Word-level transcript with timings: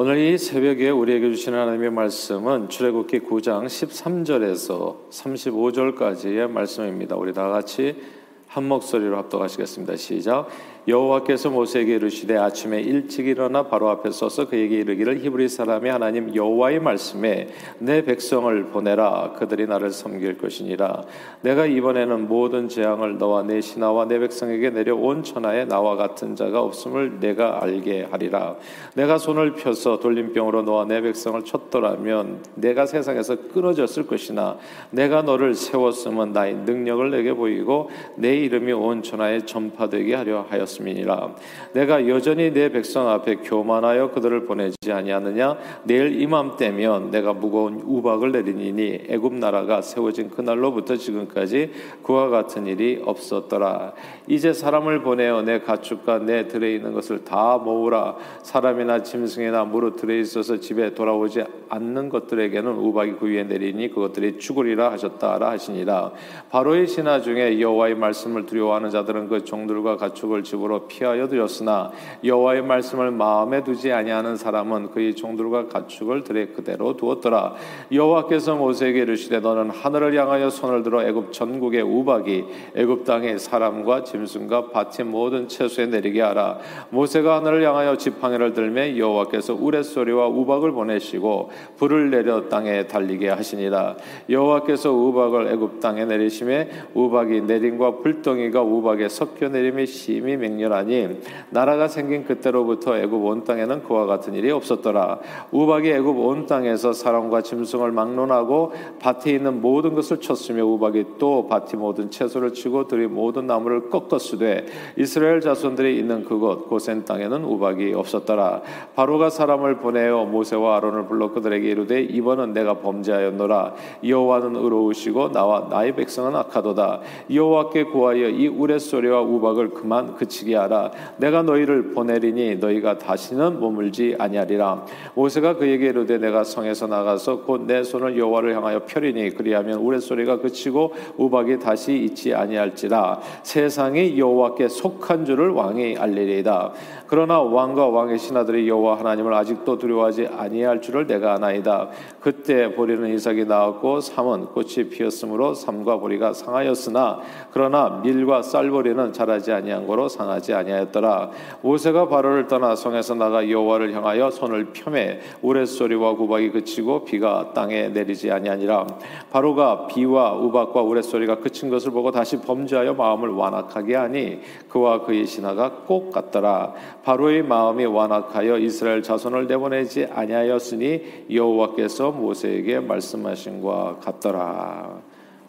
오늘 0.00 0.16
이 0.18 0.38
새벽에 0.38 0.90
우리에게 0.90 1.28
주시는 1.32 1.58
하나님의 1.58 1.90
말씀은 1.90 2.68
출애굽기 2.68 3.18
9장 3.18 3.66
13절에서 3.66 5.10
35절까지의 5.10 6.48
말씀입니다. 6.48 7.16
우리 7.16 7.32
다 7.32 7.48
같이 7.48 8.00
한 8.46 8.68
목소리로 8.68 9.16
합독하시겠습니다. 9.16 9.96
시작. 9.96 10.46
여호와께서 10.88 11.50
모세에게 11.50 11.96
이르시되 11.96 12.34
아침에 12.38 12.80
일찍 12.80 13.26
일어나 13.26 13.64
바로 13.64 13.90
앞에 13.90 14.10
서서 14.10 14.48
그에게 14.48 14.76
이르기를 14.76 15.18
히브리 15.18 15.50
사람이 15.50 15.90
하나님 15.90 16.34
여호와의 16.34 16.80
말씀에 16.80 17.48
내 17.78 18.02
백성을 18.02 18.64
보내라. 18.70 19.34
그들이 19.36 19.66
나를 19.66 19.90
섬길 19.90 20.38
것이니라. 20.38 21.02
내가 21.42 21.66
이번에는 21.66 22.26
모든 22.26 22.70
재앙을 22.70 23.18
너와 23.18 23.42
내 23.42 23.60
신하와 23.60 24.06
내 24.06 24.18
백성에게 24.18 24.70
내려 24.70 24.96
온 24.96 25.22
천하에 25.22 25.66
나와 25.66 25.96
같은 25.96 26.34
자가 26.34 26.62
없음을 26.62 27.20
내가 27.20 27.62
알게 27.62 28.08
하리라. 28.10 28.56
내가 28.94 29.18
손을 29.18 29.56
펴서 29.56 29.98
돌림병으로 29.98 30.62
너와 30.62 30.86
내 30.86 31.02
백성을 31.02 31.38
쳤더라면 31.44 32.42
내가 32.54 32.86
세상에서 32.86 33.36
끊어졌을 33.52 34.06
것이나 34.06 34.56
내가 34.90 35.20
너를 35.20 35.54
세웠음은 35.54 36.32
나의 36.32 36.54
능력을 36.54 37.10
내게 37.10 37.34
보이고 37.34 37.90
내 38.16 38.36
이름이 38.36 38.72
온 38.72 39.02
천하에 39.02 39.44
전파되게 39.44 40.14
하려 40.14 40.46
하였습니다 40.48 40.77
말씀이니라 40.78 41.34
내가 41.72 42.08
여전히 42.08 42.52
내 42.52 42.70
백성 42.70 43.08
앞에 43.08 43.36
교만하여 43.36 44.10
그들을 44.10 44.44
보내지 44.46 44.76
아니하느냐? 44.90 45.58
내일 45.84 46.20
이맘때면 46.20 47.10
내가 47.10 47.32
무거운 47.32 47.82
우박을 47.84 48.32
내리니 48.32 49.06
애굽 49.08 49.34
나라가 49.34 49.82
세워진 49.82 50.30
그날로부터 50.30 50.96
지금까지 50.96 51.70
그와 52.02 52.28
같은 52.28 52.66
일이 52.66 53.02
없었더라. 53.04 53.92
이제 54.26 54.52
사람을 54.52 55.02
보내어 55.02 55.42
내 55.42 55.60
가축과 55.60 56.20
내 56.20 56.48
들에 56.48 56.74
있는 56.74 56.92
것을 56.92 57.24
다 57.24 57.58
모으라. 57.58 58.16
사람이나 58.42 59.02
짐승이나 59.02 59.64
무릇 59.64 59.96
들에 59.96 60.20
있어서 60.20 60.58
집에 60.60 60.94
돌아오지 60.94 61.44
않는 61.68 62.08
것들에게는 62.08 62.72
우박이 62.72 63.12
그 63.12 63.26
위에 63.26 63.44
내리니 63.44 63.90
그것들이 63.90 64.38
죽으리라 64.38 64.92
하셨다라 64.92 65.50
하시니라. 65.50 66.12
바로의 66.50 66.86
신하 66.86 67.20
중에 67.20 67.60
여호와의 67.60 67.96
말씀을 67.96 68.46
두려워하는 68.46 68.90
자들은 68.90 69.28
그 69.28 69.44
종들과 69.44 69.96
가축을 69.96 70.42
집으로 70.42 70.67
집으로 70.68 70.86
피하여 70.86 71.26
드렸으나 71.26 71.90
여호와의 72.22 72.62
말씀을 72.62 73.10
마음에 73.10 73.64
두지 73.64 73.90
아니하는 73.90 74.36
사람은 74.36 74.90
그의 74.90 75.14
종들과 75.14 75.68
가축을 75.68 76.22
들에 76.22 76.46
그대로 76.48 76.96
두었더라. 76.96 77.54
여호와께서 77.90 78.56
모세에게 78.56 79.00
이르시되 79.00 79.40
너는 79.40 79.70
하늘을 79.70 80.14
향하여 80.14 80.50
손을 80.50 80.82
들어 80.82 81.02
애굽 81.02 81.32
전국의 81.32 81.82
우박이 81.82 82.44
애굽 82.76 83.04
땅의 83.04 83.38
사람과 83.38 84.04
짐승과 84.04 84.68
밭의 84.70 85.06
모든 85.06 85.48
채소에 85.48 85.86
내리게 85.86 86.20
하라. 86.20 86.58
모세가 86.90 87.36
하늘을 87.36 87.66
향하여 87.66 87.96
지팡이를 87.96 88.52
들매 88.52 88.98
여호와께서 88.98 89.54
우레소리와 89.54 90.28
우박을 90.28 90.72
보내시고 90.72 91.50
불을 91.78 92.10
내려 92.10 92.48
땅에 92.48 92.86
달리게 92.86 93.30
하시니라. 93.30 93.96
여호와께서 94.28 94.92
우박을 94.92 95.48
애굽 95.52 95.80
땅에 95.80 96.04
내리심에 96.04 96.68
우박이 96.94 97.42
내림과 97.42 97.98
불덩이가 97.98 98.60
우박에 98.62 99.08
섞여 99.08 99.48
내림에 99.48 99.86
심히 99.86 100.36
맹 100.48 100.56
맹렬하니 100.56 101.20
나라가 101.50 101.88
생긴 101.88 102.24
그때로부터 102.24 102.96
애굽 102.96 103.24
온 103.24 103.44
땅에는 103.44 103.82
그와 103.82 104.06
같은 104.06 104.34
일이 104.34 104.50
없었더라. 104.50 105.20
우박이 105.52 105.90
애굽 105.90 106.18
온 106.18 106.46
땅에서 106.46 106.92
사람과 106.92 107.42
짐승을 107.42 107.92
막론하고 107.92 108.72
밭에 109.00 109.32
있는 109.32 109.60
모든 109.60 109.94
것을 109.94 110.20
쳤으며 110.20 110.64
우박이 110.64 111.04
또 111.18 111.46
밭이 111.48 111.74
모든 111.76 112.10
채소를 112.10 112.54
치고 112.54 112.88
들이 112.88 113.06
모든 113.06 113.46
나무를 113.46 113.90
꺾었으되 113.90 114.66
이스라엘 114.96 115.40
자손들이 115.40 115.98
있는 115.98 116.24
그곳 116.24 116.68
고센 116.68 117.04
땅에는 117.04 117.44
우박이 117.44 117.92
없었더라. 117.94 118.62
바로가 118.94 119.30
사람을 119.30 119.76
보내어 119.78 120.24
모세와 120.24 120.76
아론을 120.76 121.06
불러 121.06 121.32
그들에게 121.32 121.68
이르되 121.68 122.02
이번은 122.02 122.52
내가 122.52 122.74
범죄하였노라. 122.74 123.74
여호와는 124.04 124.56
의로우시고 124.56 125.32
나와 125.32 125.68
나의 125.70 125.94
백성은 125.94 126.34
악하도다. 126.36 127.00
여호와께 127.32 127.84
구하여 127.84 128.28
이 128.28 128.48
우레 128.48 128.78
소리와 128.78 129.20
우박을 129.22 129.70
그만 129.70 130.14
그치 130.14 130.37
게 130.44 130.48
하시게 130.48 130.56
하라. 130.56 130.90
내가 131.16 131.42
너희를 131.42 131.92
보내리니 131.92 132.56
너희가 132.56 132.98
다시는 132.98 133.60
머물지 133.60 134.16
아니하리라. 134.18 134.84
모세가 135.14 135.56
그에게 135.56 135.86
이르되 135.88 136.18
내가 136.18 136.44
성에서 136.44 136.86
나가서 136.86 137.42
곧 137.42 137.68
내 137.68 137.82
손을 137.82 138.16
여호와를 138.16 138.56
향하여 138.56 138.80
펴리니 138.86 139.30
그리하면 139.34 139.80
우레소리가 139.80 140.38
그치고 140.38 140.94
우박이 141.18 141.58
다시 141.58 141.96
있지 141.98 142.34
아니할지라. 142.34 143.20
세상이 143.42 144.18
여호와께 144.18 144.68
속한 144.68 145.26
줄을 145.26 145.50
왕이 145.50 145.96
알리리이다. 145.98 146.72
그러나 147.08 147.40
왕과 147.40 147.88
왕의 147.88 148.18
신하들이 148.18 148.68
여호와 148.68 148.98
하나님을 148.98 149.34
아직도 149.34 149.78
두려워하지 149.78 150.28
아니할 150.28 150.80
줄을 150.80 151.06
내가 151.06 151.34
아나이다. 151.34 151.88
그때 152.20 152.74
보리는 152.74 153.12
이삭이 153.14 153.44
나왔고 153.44 154.00
삼은 154.00 154.46
꽃이 154.46 154.88
피었으므로 154.90 155.54
삼과 155.54 155.98
보리가 155.98 156.32
상하였으나 156.32 157.20
그러나 157.52 158.00
밀과 158.02 158.42
쌀보리는 158.42 159.12
자라지 159.12 159.52
아니한 159.52 159.86
거로 159.86 160.08
상 160.08 160.27
하지 160.28 160.54
아니하였더라. 160.54 161.30
모세가 161.62 162.08
바로를 162.08 162.46
떠나 162.46 162.76
성에서 162.76 163.14
나가 163.14 163.48
여호와를 163.48 163.94
향하여 163.94 164.30
손을 164.30 164.72
펴매 164.72 165.20
우레소리와 165.42 166.14
구박이 166.16 166.50
그치고 166.50 167.04
비가 167.04 167.52
땅에 167.54 167.88
내리지 167.88 168.30
아니하니라. 168.30 168.86
바로가 169.30 169.86
비와 169.86 170.34
우박과 170.34 170.82
우레소리가 170.82 171.36
그친 171.36 171.70
것을 171.70 171.90
보고 171.90 172.10
다시 172.10 172.40
범죄하여 172.40 172.94
마음을 172.94 173.30
완악하게 173.30 173.94
하니 173.94 174.40
그와 174.68 175.02
그의 175.02 175.26
신하가 175.26 175.84
꼭 175.86 176.10
같더라. 176.12 176.74
바로의 177.04 177.42
마음이 177.42 177.84
완악하여 177.86 178.58
이스라엘 178.58 179.02
자손을 179.02 179.46
내보내지 179.46 180.08
아니하였으니 180.12 181.26
여호와께서 181.32 182.12
모세에게 182.12 182.80
말씀하신 182.80 183.60
것 183.62 183.98
같더라. 184.00 185.00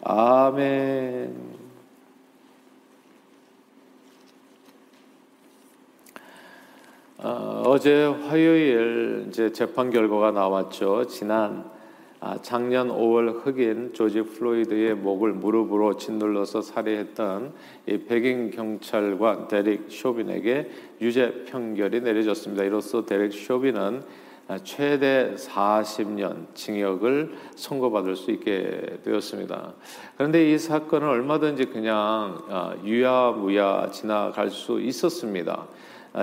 아멘. 0.02 1.59
어제 7.22 8.06
화요일 8.06 9.26
이제 9.28 9.52
재판 9.52 9.90
결과가 9.90 10.30
나왔죠. 10.30 11.06
지난 11.06 11.70
아, 12.18 12.38
작년 12.40 12.88
5월 12.88 13.44
흑인 13.44 13.92
조지 13.92 14.22
플로이드의 14.22 14.94
목을 14.94 15.34
무릎으로 15.34 15.98
짓눌러서 15.98 16.62
살해했던 16.62 17.52
백인 18.08 18.50
경찰관 18.50 19.48
데릭 19.48 19.90
쇼빈에게 19.90 20.70
유죄 21.02 21.44
판결이 21.44 22.00
내려졌습니다. 22.00 22.64
이로써 22.64 23.04
데릭 23.04 23.34
쇼빈은 23.34 24.02
아, 24.02 24.02
최대 24.58 25.34
40년 25.36 26.54
징역을 26.54 27.34
선고받을 27.54 28.16
수 28.16 28.30
있게 28.30 28.98
되었습니다. 29.04 29.74
그런데 30.16 30.50
이 30.50 30.58
사건은 30.58 31.08
얼마든지 31.08 31.66
그냥 31.66 32.38
아, 32.48 32.74
유야무야 32.84 33.90
지나갈 33.90 34.50
수 34.50 34.80
있었습니다. 34.80 35.66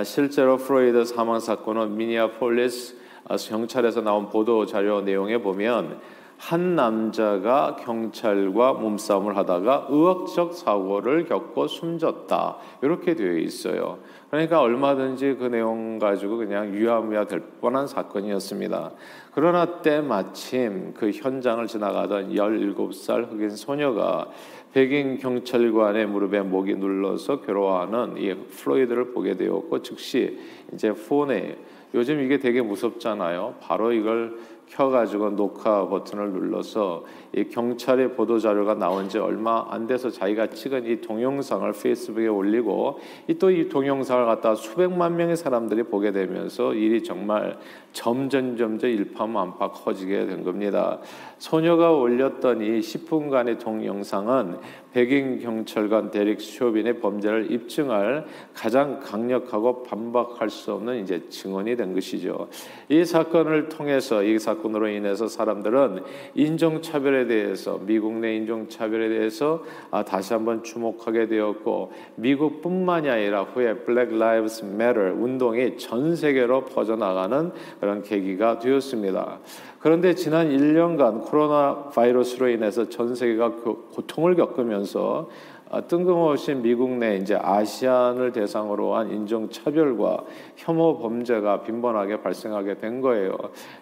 실제로 0.04 0.58
플로이드 0.58 1.04
사망 1.04 1.40
사건은 1.40 1.96
미니아폴리스 1.96 2.96
아, 3.28 3.36
경찰에서 3.36 4.00
나온 4.02 4.28
보도 4.28 4.66
자료 4.66 5.00
내용에 5.00 5.38
보면 5.38 6.00
한 6.38 6.76
남자가 6.76 7.76
경찰과 7.76 8.74
몸싸움을 8.74 9.36
하다가 9.36 9.88
의학적 9.90 10.54
사고를 10.54 11.24
겪고 11.24 11.66
숨졌다 11.66 12.56
이렇게 12.82 13.16
되어 13.16 13.36
있어요. 13.38 13.98
그러니까 14.30 14.60
얼마든지 14.60 15.36
그 15.40 15.46
내용 15.46 15.98
가지고 15.98 16.36
그냥 16.38 16.72
유야무야 16.72 17.26
될 17.26 17.40
뻔한 17.60 17.88
사건이었습니다. 17.88 18.92
그러나 19.34 19.82
때마침 19.82 20.94
그 20.94 21.10
현장을 21.10 21.66
지나가던 21.66 22.32
17살 22.32 23.32
흑인 23.32 23.50
소녀가 23.50 24.28
백인 24.72 25.18
경찰관의 25.18 26.06
무릎에 26.06 26.42
목이 26.42 26.76
눌러서 26.76 27.40
괴로워하는 27.40 28.16
이 28.18 28.34
플로이드를 28.34 29.12
보게 29.12 29.34
되었고 29.34 29.82
즉시 29.82 30.38
이제 30.72 30.92
폰에 30.92 31.58
요즘 31.94 32.20
이게 32.20 32.38
되게 32.38 32.62
무섭잖아요. 32.62 33.56
바로 33.60 33.92
이걸 33.92 34.38
켜가지고 34.70 35.30
녹화 35.30 35.88
버튼을 35.88 36.30
눌러서 36.30 37.04
이 37.34 37.44
경찰의 37.44 38.14
보도 38.14 38.38
자료가 38.38 38.74
나온 38.74 39.08
지 39.08 39.18
얼마 39.18 39.66
안 39.68 39.86
돼서 39.86 40.10
자기가 40.10 40.48
찍은 40.48 40.86
이 40.86 41.00
동영상을 41.00 41.70
페이스북에 41.72 42.28
올리고 42.28 42.98
또 43.38 43.48
이 43.48 43.68
동영상을 43.68 44.26
갖다 44.26 44.54
수백만 44.54 45.16
명의 45.16 45.36
사람들이 45.36 45.84
보게 45.84 46.12
되면서 46.12 46.74
일이 46.74 47.02
정말 47.02 47.58
점점 47.92 48.56
점점 48.56 48.90
일파만파 48.90 49.72
커지게 49.72 50.26
된 50.26 50.44
겁니다. 50.44 51.00
소녀가 51.38 51.92
올렸던 51.92 52.60
이 52.60 52.80
10분간의 52.80 53.58
동영상은 53.58 54.58
백인 54.98 55.40
경찰관 55.40 56.10
데릭 56.10 56.40
쇼빈의 56.40 57.00
범죄를 57.00 57.50
입증할 57.52 58.26
가장 58.52 59.00
강력하고 59.00 59.84
반박할 59.84 60.50
수 60.50 60.72
없는 60.72 61.02
이제 61.02 61.28
증언이 61.28 61.76
된 61.76 61.94
것이죠. 61.94 62.48
이 62.88 63.04
사건을 63.04 63.68
통해서 63.68 64.22
이 64.22 64.38
사건 64.38 64.58
사건으로 64.58 64.88
인해서 64.88 65.26
사람들은 65.28 66.02
인종 66.34 66.82
차별에 66.82 67.26
대해서 67.26 67.80
미국 67.84 68.14
내 68.14 68.36
인종 68.36 68.68
차별에 68.68 69.08
대해서 69.08 69.64
아, 69.90 70.04
다시 70.04 70.32
한번 70.32 70.62
주목하게 70.62 71.28
되었고 71.28 71.92
미국뿐만이 72.16 73.08
아니라 73.08 73.42
후에 73.42 73.84
Black 73.84 74.14
Lives 74.14 74.64
Matter 74.64 75.12
운동이 75.12 75.78
전 75.78 76.14
세계로 76.16 76.64
퍼져나가는 76.66 77.52
그런 77.80 78.02
계기가 78.02 78.58
되었습니다. 78.58 79.38
그런데 79.78 80.14
지난 80.14 80.48
1년간 80.48 81.24
코로나 81.24 81.90
바이러스로 81.94 82.48
인해서 82.48 82.88
전 82.88 83.14
세계가 83.14 83.52
고통을 83.94 84.34
겪으면서 84.34 85.28
아, 85.70 85.82
뜬금없이 85.82 86.54
미국 86.54 86.92
내 86.92 87.16
이제 87.18 87.34
아시안을 87.38 88.32
대상으로 88.32 88.94
한 88.94 89.10
인종 89.10 89.50
차별과 89.50 90.24
혐오 90.56 90.98
범죄가 90.98 91.62
빈번하게 91.62 92.22
발생하게 92.22 92.78
된 92.78 93.02
거예요. 93.02 93.36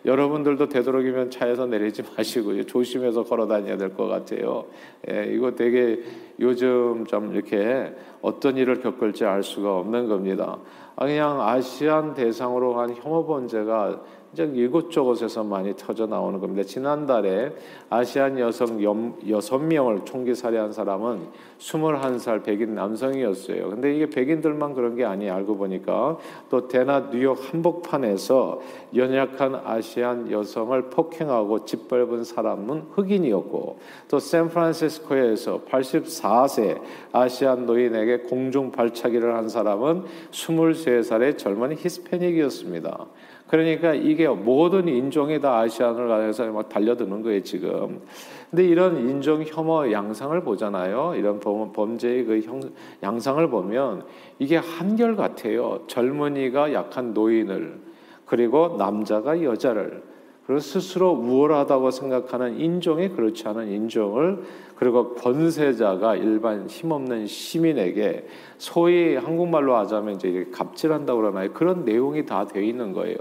여러분들도 0.04 0.68
되도록이면 0.68 1.30
차에서 1.30 1.66
내리지 1.66 2.02
마시고 2.18 2.60
조심해서 2.66 3.22
걸어 3.22 3.46
다녀야 3.46 3.76
될 3.76 3.94
것 3.94 4.08
같아요. 4.08 4.64
예, 5.08 5.26
이거 5.32 5.52
되게 5.52 6.02
요즘 6.40 7.06
좀 7.06 7.32
이렇게 7.32 7.94
어떤 8.20 8.56
일을 8.56 8.80
겪을지 8.80 9.24
알 9.24 9.44
수가 9.44 9.78
없는 9.78 10.08
겁니다. 10.08 10.58
아, 10.96 11.06
그냥 11.06 11.40
아시안 11.40 12.14
대상으로 12.14 12.80
한 12.80 12.96
혐오 12.96 13.24
범죄가 13.26 14.00
이제 14.32 14.44
이곳저곳에서 14.54 15.44
많이 15.44 15.74
터져 15.76 16.06
나오는 16.06 16.38
겁니다. 16.40 16.62
지난달에 16.62 17.52
아시안 17.88 18.38
여성 18.38 18.82
여섯 19.28 19.58
명을 19.58 20.04
총기 20.04 20.34
살해한 20.34 20.72
사람은 20.72 21.28
21살 21.58 22.44
백인 22.44 22.74
남성이었어요. 22.74 23.70
근데 23.70 23.94
이게 23.94 24.10
백인들만 24.10 24.74
그런 24.74 24.94
게 24.94 25.04
아니 25.04 25.30
알고 25.30 25.56
보니까 25.56 26.18
또 26.50 26.68
대낮 26.68 27.10
뉴욕 27.10 27.38
한복판에서 27.50 28.60
연약한 28.94 29.54
아시안 29.64 30.30
여성을 30.30 30.90
폭행하고 30.90 31.64
짓밟은 31.64 32.24
사람은 32.24 32.88
흑인이었고 32.94 33.78
또 34.08 34.18
샌프란시스코에서 34.18 35.62
84세 35.62 36.80
아시안 37.12 37.66
노인에게 37.66 38.18
공중 38.18 38.70
발차기를 38.70 39.34
한 39.34 39.48
사람은 39.48 40.04
23살의 40.30 41.38
젊은 41.38 41.76
히스패닉이었습니다. 41.76 43.06
그러니까 43.48 43.94
이게 43.94 44.26
모든 44.28 44.88
인종이 44.88 45.40
다 45.40 45.58
아시안을 45.58 46.08
가해서 46.08 46.46
막 46.50 46.68
달려드는 46.68 47.22
거예요 47.22 47.42
지금. 47.42 48.00
근데 48.50 48.64
이런 48.64 48.96
인종 49.08 49.42
혐오 49.44 49.90
양상을 49.90 50.40
보잖아요. 50.42 51.14
이런 51.16 51.40
범 51.40 51.98
죄의 51.98 52.24
그 52.24 52.40
형, 52.40 52.60
양상을 53.02 53.48
보면 53.50 54.04
이게 54.38 54.56
한결 54.56 55.16
같아요. 55.16 55.80
젊은이가 55.86 56.72
약한 56.72 57.12
노인을 57.14 57.78
그리고 58.24 58.76
남자가 58.78 59.42
여자를 59.42 60.02
그리고 60.46 60.60
스스로 60.60 61.10
우월하다고 61.10 61.90
생각하는 61.90 62.60
인종이 62.60 63.08
그렇지 63.08 63.48
않은 63.48 63.68
인종을 63.68 64.44
그리고 64.76 65.14
권세자가 65.14 66.16
일반 66.16 66.68
힘없는 66.68 67.26
시민에게 67.26 68.26
소위 68.58 69.16
한국말로 69.16 69.74
하자면 69.76 70.14
이제 70.14 70.46
갑질한다고 70.52 71.20
그러나요? 71.20 71.52
그런 71.52 71.84
내용이 71.84 72.24
다 72.26 72.46
돼 72.46 72.64
있는 72.64 72.92
거예요. 72.92 73.16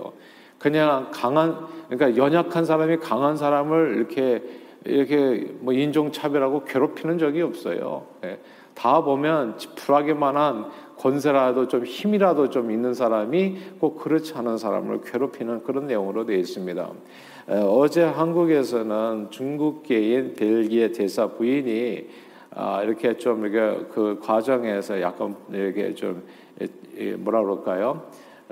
그냥 0.59 1.09
강한 1.11 1.65
그러니까 1.89 2.21
연약한 2.21 2.63
사람이 2.65 2.97
강한 2.97 3.37
사람을 3.37 3.95
이렇게 3.97 4.43
이렇게 4.83 5.51
뭐 5.61 5.73
인종 5.73 6.11
차별하고 6.11 6.63
괴롭히는 6.63 7.17
적이 7.17 7.41
없어요. 7.41 8.05
예. 8.23 8.39
다 8.75 9.01
보면 9.01 9.57
지푸라기만한 9.57 10.65
권세라도 11.05 11.67
좀 11.67 11.85
힘이라도 11.85 12.49
좀 12.49 12.71
있는 12.71 12.95
사람이 12.95 13.57
꼭 13.79 13.99
그렇지 13.99 14.33
않은 14.33 14.57
사람을 14.57 15.01
괴롭히는 15.01 15.61
그런 15.61 15.85
내용으로 15.85 16.25
되어 16.25 16.35
있습니다. 16.37 16.89
어제 17.47 18.01
한국에서는 18.03 19.27
중국계인 19.29 20.33
벨기에 20.33 20.91
대사 20.93 21.27
부인이 21.27 22.07
아, 22.55 22.81
이렇게 22.81 23.17
좀 23.17 23.45
이게 23.45 23.85
그 23.93 24.19
과정에서 24.19 24.99
약간 24.99 25.35
이렇게 25.51 25.93
좀 25.93 26.23
뭐라 27.17 27.43
그럴까요? 27.43 28.07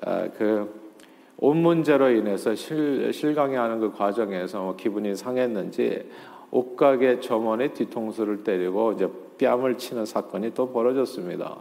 아, 0.05 0.27
그온 0.37 1.57
문제로 1.57 2.11
인해서 2.11 2.53
실, 2.53 3.11
실강해하는 3.11 3.79
그 3.79 3.91
과정에서 3.93 4.61
뭐 4.61 4.75
기분이 4.75 5.15
상했는지 5.15 6.07
옷가게 6.51 7.19
점원의 7.19 7.73
뒤통수를 7.73 8.43
때리고 8.43 8.91
이제 8.91 9.09
뺨을 9.39 9.79
치는 9.79 10.05
사건이 10.05 10.53
또 10.53 10.71
벌어졌습니다. 10.71 11.57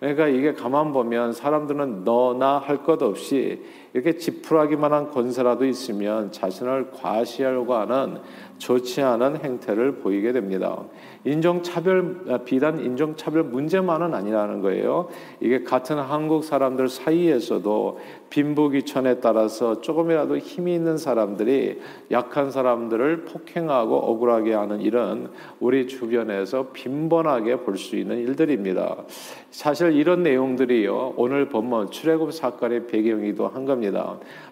그러니까 0.00 0.28
이게 0.28 0.54
가만 0.54 0.92
보면 0.92 1.32
사람들은 1.34 2.04
너나 2.04 2.58
할 2.58 2.82
것 2.82 3.02
없이 3.02 3.62
이렇게 3.92 4.16
지푸라기만 4.16 4.92
한 4.92 5.10
권세라도 5.10 5.64
있으면 5.66 6.30
자신을 6.30 6.90
과시하려고 6.92 7.74
하는 7.74 8.18
좋지 8.58 9.00
않은 9.02 9.38
행태를 9.42 9.96
보이게 9.96 10.32
됩니다. 10.32 10.84
인종차별 11.24 12.24
아, 12.28 12.38
비단 12.38 12.80
인종차별 12.80 13.44
문제만은 13.44 14.14
아니라는 14.14 14.60
거예요. 14.60 15.08
이게 15.40 15.64
같은 15.64 15.98
한국 15.98 16.44
사람들 16.44 16.88
사이에서도 16.88 17.98
빈부귀천에 18.28 19.20
따라서 19.20 19.80
조금이라도 19.80 20.38
힘이 20.38 20.74
있는 20.74 20.96
사람들이 20.98 21.80
약한 22.10 22.50
사람들을 22.50 23.24
폭행하고 23.24 23.96
억울하게 23.96 24.54
하는 24.54 24.80
일은 24.80 25.28
우리 25.58 25.88
주변에서 25.88 26.68
빈번하게 26.72 27.56
볼 27.62 27.80
수 27.80 27.96
있는 27.96 28.18
일들입니다. 28.18 29.04
사실 29.50 29.92
이런 29.92 30.22
내용들이요 30.22 31.14
오늘 31.16 31.48
본문 31.48 31.90
출애굽 31.90 32.32
사건의 32.32 32.86
배경이기도 32.86 33.48
한 33.48 33.64
겁니다. 33.64 33.79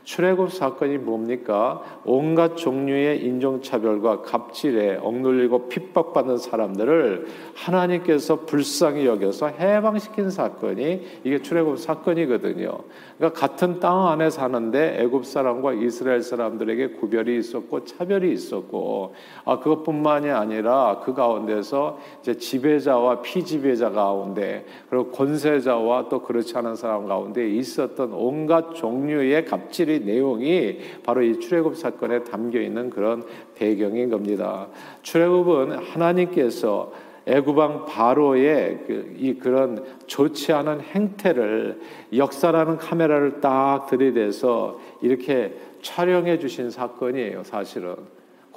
출애굽 0.05 0.51
사건이 0.53 0.99
뭡니까? 0.99 1.83
온갖 2.07 2.57
종류의 2.57 3.23
인종차별과 3.25 4.23
갑질에 4.23 4.97
억눌리고 5.03 5.69
핍박받는 5.69 6.39
사람들을 6.39 7.27
하나님께서 7.55 8.47
불쌍히 8.47 9.05
여겨서 9.05 9.49
해방시킨 9.49 10.31
사건이 10.31 11.03
이게 11.25 11.43
출애굽 11.43 11.79
사건이거든요. 11.79 12.79
그러니까 13.19 13.39
같은 13.39 13.81
땅 13.81 14.07
안에 14.09 14.31
사는데 14.31 15.03
애굽 15.03 15.27
사람과 15.27 15.75
이스라엘 15.75 16.23
사람들에게 16.23 16.93
구별이 16.93 17.37
있었고 17.39 17.85
차별이 17.85 18.33
있었고 18.33 19.15
아 19.45 19.59
그것뿐만이 19.59 20.31
아니라 20.31 21.03
그 21.05 21.13
가운데서 21.13 21.99
이제 22.21 22.39
지배자와 22.39 23.23
피지배자 23.23 23.91
가운데 23.91 24.65
그리고 24.89 25.11
권세자와 25.11 26.09
또 26.09 26.23
그렇지 26.23 26.57
않은 26.57 26.77
사람 26.77 27.07
가운데 27.07 27.47
있었던 27.49 28.13
온갖 28.13 28.75
종류 28.75 29.18
의 29.23 29.45
갑질이 29.45 30.01
내용이 30.01 30.79
바로 31.05 31.23
이 31.23 31.39
출애굽 31.39 31.77
사건에 31.77 32.25
담겨 32.25 32.61
있는 32.61 32.91
그런 32.91 33.25
배경인 33.55 34.11
겁니다. 34.11 34.69
출애굽은 35.03 35.73
하나님께서 35.79 36.93
애굽왕 37.27 37.85
바로의 37.85 38.85
그, 38.87 39.15
이 39.19 39.35
그런 39.35 39.85
좋지 40.07 40.53
않은 40.55 40.81
행태를 40.81 41.79
역사라는 42.17 42.79
카메라를 42.79 43.41
딱 43.41 43.87
들이대서 43.87 44.81
이렇게 45.03 45.55
촬영해 45.83 46.39
주신 46.39 46.71
사건이에요, 46.71 47.45
사실은. 47.45 47.97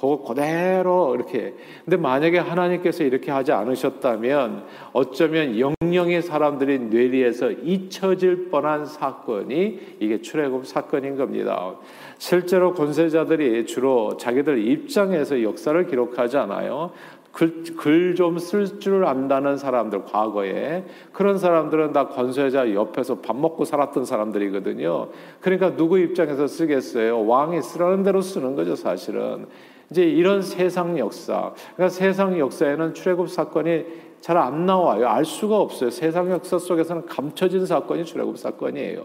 그거 0.02 0.20
그대로 0.24 1.14
이렇게. 1.14 1.54
근데 1.84 1.96
만약에 1.96 2.36
하나님께서 2.36 3.04
이렇게 3.04 3.30
하지 3.30 3.52
않으셨다면 3.52 4.64
어쩌면 4.92 5.56
영영의 5.56 6.22
사람들이 6.22 6.80
뇌리에서 6.80 7.52
잊혀질 7.52 8.50
뻔한 8.50 8.84
사건이 8.84 9.98
이게 10.00 10.20
출애굽 10.20 10.66
사건인 10.66 11.16
겁니다. 11.16 11.76
실제로 12.18 12.74
권세자들이 12.74 13.64
주로 13.66 14.16
자기들 14.16 14.66
입장에서 14.66 15.40
역사를 15.44 15.86
기록하지 15.86 16.36
않아요. 16.36 16.90
글좀쓸줄 17.30 19.06
안다는 19.06 19.56
사람들 19.56 20.04
과거에 20.04 20.84
그런 21.12 21.38
사람들은 21.38 21.92
다 21.92 22.08
권세자 22.08 22.74
옆에서 22.74 23.20
밥 23.20 23.36
먹고 23.36 23.64
살았던 23.64 24.04
사람들이거든요. 24.04 25.10
그러니까 25.40 25.76
누구 25.76 26.00
입장에서 26.00 26.48
쓰겠어요? 26.48 27.24
왕이 27.24 27.62
쓰라는 27.62 28.02
대로 28.02 28.20
쓰는 28.20 28.56
거죠, 28.56 28.74
사실은. 28.74 29.46
이제 29.92 30.04
이런 30.04 30.40
세상 30.40 30.98
역사, 30.98 31.52
그러니까 31.76 31.90
세상 31.90 32.38
역사에는 32.38 32.94
출애굽 32.94 33.28
사건이 33.28 33.84
잘 34.22 34.38
안 34.38 34.64
나와요. 34.64 35.06
알 35.06 35.24
수가 35.24 35.58
없어요. 35.58 35.90
세상 35.90 36.30
역사 36.30 36.58
속에서는 36.58 37.04
감춰진 37.06 37.66
사건이 37.66 38.06
출애굽 38.06 38.38
사건이에요. 38.38 39.04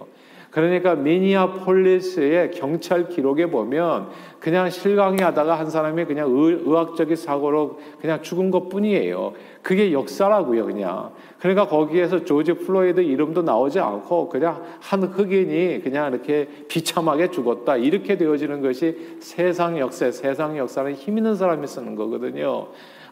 그러니까 0.51 0.96
미니아폴리스의 0.96 2.51
경찰 2.51 3.10
기록에 3.10 3.48
보면 3.48 4.10
그냥 4.39 4.70
실강이 4.70 5.22
하다가 5.22 5.60
한 5.60 5.70
사람이 5.70 6.06
그냥 6.06 6.29
의학적인 6.32 7.17
사고로 7.17 7.79
그냥 8.00 8.22
죽은 8.22 8.50
것 8.50 8.70
뿐이에요. 8.70 9.34
그게 9.68 9.92
역사라고요, 9.92 10.66
그냥. 10.66 11.12
그러니까 11.40 11.68
거기에서 11.68 12.24
조지 12.24 12.54
플로이드 12.54 13.02
이름도 13.02 13.42
나오지 13.42 13.82
않고 13.82 14.30
그냥 14.30 14.64
한 14.80 15.04
흑인이 15.04 15.82
그냥 15.84 16.14
이렇게 16.14 16.48
비참하게 16.70 17.32
죽었다. 17.32 17.76
이렇게 17.76 18.18
되어지는 18.18 18.62
것이 18.62 19.18
세상 19.20 19.78
역사, 19.78 20.10
세상 20.10 20.58
역사는 20.58 20.94
힘 20.94 21.18
있는 21.18 21.36
사람이 21.36 21.68
쓰는 21.68 21.98
거거든요. 21.98 22.68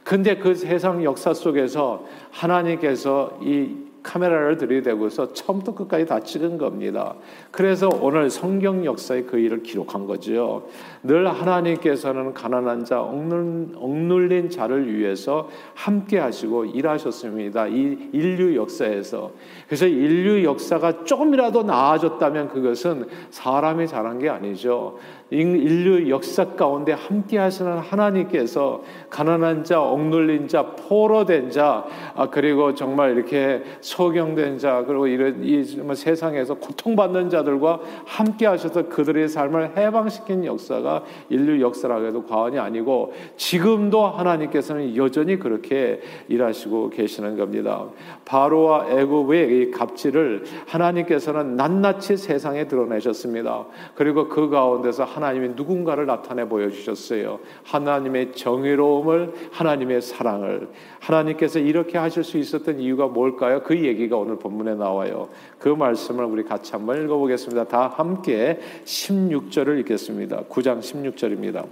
근데 0.05 0.37
그 0.37 0.55
세상 0.55 1.03
역사 1.03 1.33
속에서 1.33 2.05
하나님께서 2.31 3.37
이 3.41 3.75
카메라를 4.05 4.57
들이대고서 4.57 5.33
처음부터 5.33 5.73
끝까지 5.73 6.05
다 6.05 6.19
찍은 6.19 6.57
겁니다. 6.57 7.15
그래서 7.51 7.89
오늘 8.01 8.29
성경 8.29 8.85
역사의 8.85 9.25
그 9.25 9.37
일을 9.37 9.63
기록한 9.63 10.05
거죠. 10.05 10.67
늘 11.03 11.27
하나님께서는 11.27 12.33
가난한 12.33 12.85
자, 12.85 13.01
억눌 13.01 14.27
린 14.27 14.49
자를 14.49 14.93
위해서 14.95 15.49
함께 15.73 16.19
하시고 16.19 16.65
일하셨습니다. 16.65 17.67
이 17.67 18.09
인류 18.13 18.55
역사에서. 18.55 19.31
그래서 19.65 19.87
인류 19.87 20.43
역사가 20.43 21.03
조금이라도 21.05 21.63
나아졌다면 21.63 22.49
그것은 22.49 23.07
사람이 23.31 23.87
잘한 23.87 24.19
게 24.19 24.29
아니죠. 24.29 24.99
인류 25.31 26.07
역사 26.09 26.45
가운데 26.53 26.91
함께 26.91 27.39
하시는 27.39 27.79
하나님께서 27.79 28.83
가난한 29.09 29.63
자, 29.63 29.81
억눌린 29.81 30.47
자, 30.47 30.67
포로된 30.75 31.49
자, 31.49 31.85
아, 32.15 32.29
그리고 32.29 32.75
정말 32.75 33.15
이렇게 33.17 33.63
소경된 33.81 34.59
자, 34.59 34.83
그리고 34.85 35.07
이런 35.07 35.43
이 35.43 35.63
세상에서 35.63 36.55
고통받는 36.55 37.29
자들과 37.31 37.79
함께 38.05 38.45
하셔서 38.45 38.87
그들의 38.87 39.27
삶을 39.27 39.75
해방시킨 39.75 40.45
역사가 40.45 41.03
인류 41.29 41.59
역사라고 41.59 42.05
해도 42.05 42.23
과언이 42.25 42.59
아니고 42.59 43.13
지금도 43.35 44.05
하나님께서는 44.05 44.95
여전히 44.95 45.39
그렇게 45.39 46.01
일하시고 46.27 46.91
계시는 46.91 47.35
겁니다. 47.37 47.85
바로와 48.25 48.89
애굽의 48.91 49.59
이 49.59 49.71
갑질을 49.71 50.43
하나님께서는 50.67 51.55
낱낱이 51.55 52.17
세상에 52.17 52.67
드러내셨습니다. 52.67 53.65
그리고 53.95 54.27
그 54.29 54.49
가운데서 54.49 55.14
하나님이 55.15 55.49
누군가를 55.55 56.05
나타내 56.05 56.45
보여주셨어요. 56.45 57.39
하나님의 57.63 58.33
정의로움을, 58.33 59.31
하나님의 59.49 60.01
사랑을. 60.01 60.67
하나님께서 60.99 61.59
이렇게 61.59 61.97
하실 61.97 62.25
수 62.25 62.37
있었던 62.37 62.81
이유가 62.81 63.07
뭘까요? 63.07 63.61
그 63.63 63.79
얘기가 63.79 64.17
오늘 64.17 64.37
본문에 64.37 64.75
나와요. 64.75 65.29
그 65.57 65.69
말씀을 65.69 66.25
우리 66.25 66.43
같이 66.43 66.73
한번 66.73 67.01
읽어보겠습니다. 67.01 67.63
다 67.63 67.87
함께 67.87 68.59
16절을 68.83 69.79
읽겠습니다. 69.79 70.43
9장 70.49 70.79
16절입니다. 70.79 71.65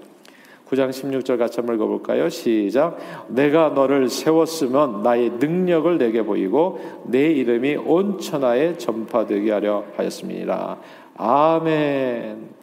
9장 0.70 0.90
16절 0.92 1.38
같이 1.38 1.58
한번 1.58 1.76
읽어볼까요? 1.76 2.30
시작. 2.30 2.98
내가 3.28 3.70
너를 3.70 4.08
세웠으면 4.08 5.04
나의 5.04 5.32
능력을 5.32 5.98
내게 5.98 6.24
보이고 6.24 6.80
내 7.08 7.30
이름이 7.30 7.76
온 7.76 8.20
천하에 8.20 8.78
전파되게 8.78 9.52
하려 9.52 9.84
하였습니다. 9.98 10.78
아멘. 11.18 12.63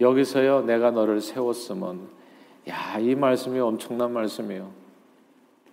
여기서요, 0.00 0.62
내가 0.62 0.90
너를 0.90 1.20
세웠으면, 1.20 2.00
야, 2.68 2.98
이 2.98 3.14
말씀이 3.14 3.58
엄청난 3.60 4.12
말씀이에요. 4.12 4.70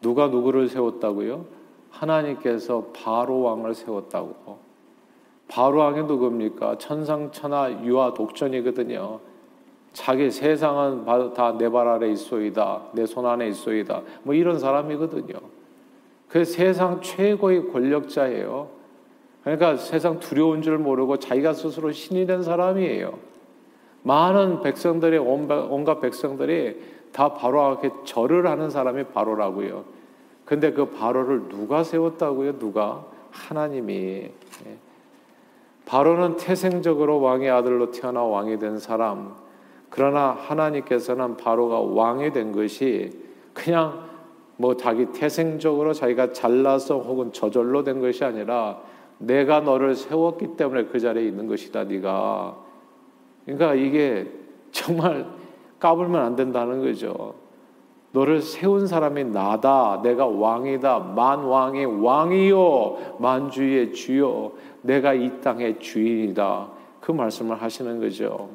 누가 0.01 0.27
누구를 0.27 0.68
세웠다고요? 0.70 1.46
하나님께서 1.89 2.88
바로 2.94 3.42
왕을 3.42 3.74
세웠다고. 3.74 4.58
바로 5.48 5.80
왕이 5.80 6.03
누굽니까? 6.03 6.77
천상천하 6.77 7.84
유아 7.84 8.13
독전이거든요. 8.13 9.20
자기 9.92 10.32
세상은 10.32 11.06
다 11.06 11.51
내 11.58 11.70
발 11.70 11.88
아래 11.88 12.10
있소이다. 12.12 12.84
내 12.94 13.03
손 13.06 13.25
안에 13.25 13.48
있소이다. 13.50 14.01
뭐 14.24 14.34
이런 14.34 14.58
사람이거든요. 14.58 15.36
그 16.27 16.44
세상 16.46 17.00
최고의 17.01 17.72
권력자예요. 17.72 18.70
그러니까 19.44 19.77
세상 19.77 20.20
두려운 20.20 20.62
줄 20.63 20.80
모르고 20.80 21.20
자기가 21.20 21.53
스스로 21.53 21.92
신이 21.92 22.25
된 22.25 22.42
사람이에요. 22.42 23.20
많은 24.03 24.62
백성들이 24.62 25.17
온갖 25.17 26.00
백성들이 26.00 26.93
다 27.12 27.33
바로 27.33 27.62
앞에 27.62 27.89
절을 28.05 28.48
하는 28.48 28.69
사람이 28.69 29.05
바로라고요. 29.05 29.86
근데 30.45 30.72
그 30.72 30.89
바로를 30.89 31.48
누가 31.50 31.83
세웠다고요? 31.83 32.60
누가? 32.60 33.05
하나님이. 33.31 33.93
예. 33.95 34.77
바로는 35.86 36.38
태생적으로 36.38 37.22
왕의 37.22 37.50
아들로 37.50 37.91
태어나 37.91 38.24
왕이 38.24 38.60
된 38.60 38.79
사람. 38.79 39.36
그러나 39.89 40.31
하나님께서는 40.31 41.38
바로가 41.38 41.79
왕이 41.79 42.31
된 42.33 42.51
것이 42.51 43.12
그냥 43.53 44.10
뭐 44.57 44.75
자기 44.75 45.05
태생적으로 45.07 45.93
자기가 45.93 46.33
잘나서 46.33 47.00
혹은 47.00 47.31
저절로 47.31 47.83
된 47.83 48.01
것이 48.01 48.24
아니라 48.24 48.79
내가 49.17 49.60
너를 49.60 49.95
세웠기 49.95 50.55
때문에 50.57 50.86
그 50.86 51.00
자리에 51.00 51.25
있는 51.25 51.48
것이다. 51.48 51.83
네가 51.83 52.62
그러니까 53.45 53.73
이게 53.73 54.27
정말 54.71 55.25
까불면 55.79 56.21
안 56.21 56.35
된다는 56.35 56.81
거죠. 56.81 57.35
너를 58.12 58.41
세운 58.41 58.88
사람이 58.88 59.25
나다. 59.25 60.01
내가 60.03 60.27
왕이다. 60.27 61.00
만왕의 61.00 62.03
왕이요. 62.03 63.17
만주의 63.19 63.91
주요. 63.93 64.51
내가 64.81 65.13
이 65.13 65.41
땅의 65.41 65.79
주인이다. 65.79 66.69
그 67.01 67.12
말씀을 67.12 67.62
하시는 67.62 68.00
거죠. 68.00 68.50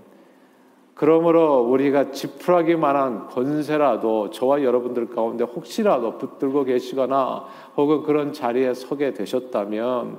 그러므로 0.94 1.60
우리가 1.60 2.10
지푸라기만한 2.10 3.28
권세라도 3.28 4.30
저와 4.30 4.62
여러분들 4.62 5.10
가운데 5.10 5.44
혹시라도 5.44 6.18
붙들고 6.18 6.64
계시거나 6.64 7.44
혹은 7.76 8.02
그런 8.02 8.32
자리에 8.32 8.74
서게 8.74 9.12
되셨다면 9.12 10.18